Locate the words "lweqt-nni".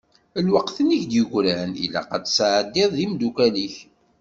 0.45-0.95